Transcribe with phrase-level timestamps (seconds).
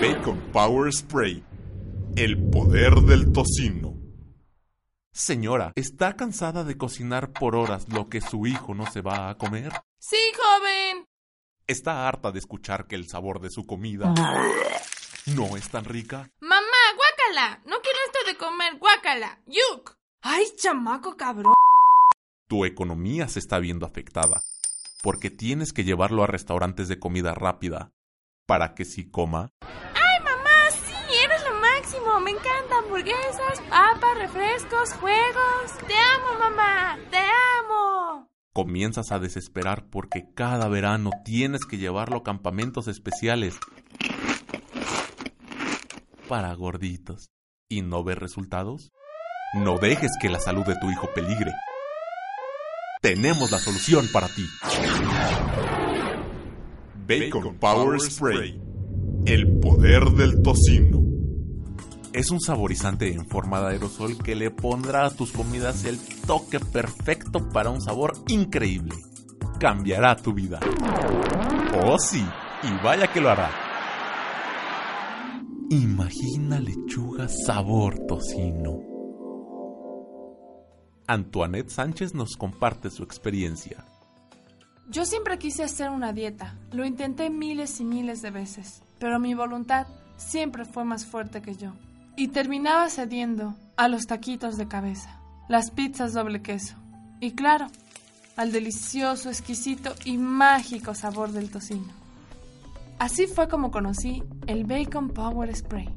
[0.00, 1.44] Bacon Power Spray.
[2.16, 3.98] El poder del tocino.
[5.12, 9.36] Señora, ¿está cansada de cocinar por horas lo que su hijo no se va a
[9.36, 9.70] comer?
[9.98, 11.04] Sí, joven.
[11.66, 14.14] ¿Está harta de escuchar que el sabor de su comida
[15.36, 16.30] no es tan rica?
[16.40, 16.62] Mamá,
[16.96, 17.60] guácala.
[17.66, 19.42] No quiero esto de comer, guácala.
[19.46, 19.98] Yuk.
[20.22, 21.52] Ay, chamaco cabrón.
[22.48, 24.40] Tu economía se está viendo afectada
[25.02, 27.92] porque tienes que llevarlo a restaurantes de comida rápida
[28.46, 29.52] para que si coma.
[32.24, 35.72] Me encantan hamburguesas, papas, refrescos, juegos.
[35.88, 36.96] Te amo, mamá.
[37.10, 38.28] Te amo.
[38.52, 43.58] Comienzas a desesperar porque cada verano tienes que llevarlo a campamentos especiales
[46.28, 47.30] para gorditos.
[47.68, 48.92] ¿Y no ves resultados?
[49.54, 51.52] No dejes que la salud de tu hijo peligre.
[53.02, 54.46] Tenemos la solución para ti.
[57.08, 58.62] Bacon Power Spray.
[59.26, 60.99] El poder del tocino.
[62.12, 66.58] Es un saborizante en forma de aerosol que le pondrá a tus comidas el toque
[66.58, 68.96] perfecto para un sabor increíble.
[69.60, 70.58] Cambiará tu vida.
[71.84, 72.26] Oh sí,
[72.64, 73.50] y vaya que lo hará.
[75.70, 78.80] Imagina lechuga sabor tocino.
[81.06, 83.84] Antoinette Sánchez nos comparte su experiencia.
[84.88, 86.56] Yo siempre quise hacer una dieta.
[86.72, 88.82] Lo intenté miles y miles de veces.
[88.98, 91.72] Pero mi voluntad siempre fue más fuerte que yo.
[92.16, 96.76] Y terminaba cediendo a los taquitos de cabeza, las pizzas doble queso.
[97.20, 97.68] Y claro,
[98.36, 101.92] al delicioso, exquisito y mágico sabor del tocino.
[102.98, 105.88] Así fue como conocí el Bacon Power Spray.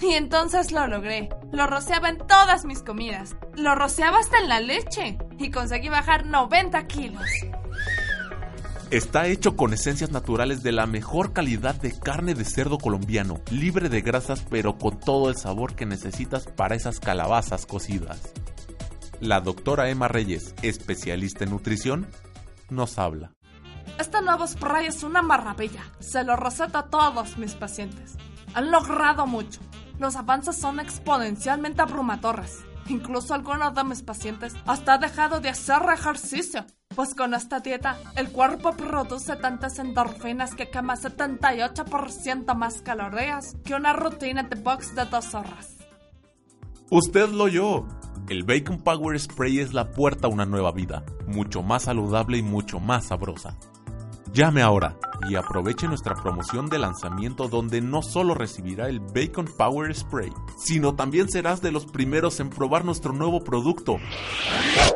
[0.00, 1.28] Y entonces lo logré.
[1.52, 3.36] Lo rociaba en todas mis comidas.
[3.54, 5.18] Lo rociaba hasta en la leche.
[5.38, 7.26] Y conseguí bajar 90 kilos.
[8.92, 13.88] Está hecho con esencias naturales de la mejor calidad de carne de cerdo colombiano, libre
[13.88, 18.20] de grasas pero con todo el sabor que necesitas para esas calabazas cocidas.
[19.18, 22.06] La doctora Emma Reyes, especialista en nutrición,
[22.68, 23.32] nos habla.
[23.98, 25.84] Este nuevo spray es una maravilla.
[25.98, 28.18] Se lo receta a todos mis pacientes.
[28.52, 29.60] Han logrado mucho.
[29.98, 32.58] Los avances son exponencialmente abrumadores.
[32.88, 36.66] Incluso algunos de mis pacientes hasta han dejado de hacer ejercicio.
[36.94, 43.74] Pues con esta dieta, el cuerpo produce tantas endorfinas que quema 78% más calorías que
[43.74, 45.78] una rutina de box de dos horas.
[46.90, 47.86] Usted lo oyó.
[48.28, 52.42] El Bacon Power Spray es la puerta a una nueva vida, mucho más saludable y
[52.42, 53.56] mucho más sabrosa.
[54.32, 54.96] Llame ahora
[55.28, 60.94] y aproveche nuestra promoción de lanzamiento donde no solo recibirá el Bacon Power Spray, sino
[60.94, 63.98] también serás de los primeros en probar nuestro nuevo producto,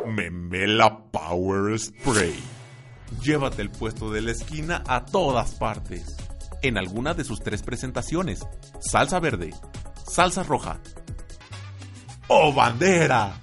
[0.05, 2.35] Memela Power Spray.
[3.23, 6.17] Llévate el puesto de la esquina a todas partes,
[6.61, 8.45] en alguna de sus tres presentaciones,
[8.79, 9.53] salsa verde,
[10.05, 10.79] salsa roja
[12.27, 13.39] o bandera.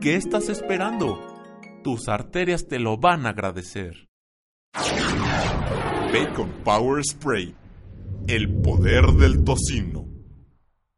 [0.00, 1.35] ¿Qué estás esperando?
[1.86, 4.08] Tus arterias te lo van a agradecer.
[6.12, 7.54] Bacon Power Spray.
[8.26, 10.05] El poder del tocino.